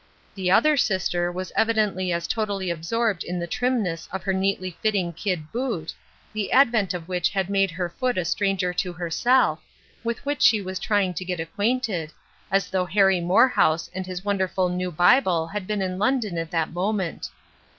[0.33, 5.13] The other sister was evidently as totally absorbed in the trimness of her neatly fitting
[5.13, 5.93] kid boot,
[6.33, 9.59] the advent of which had made her foot a stranger to herself,
[10.03, 12.11] with which she was trying to get acquainted,
[12.49, 16.73] as though Harry Morehouse and his wonderful new Bible had been in London at that
[16.73, 17.29] moment!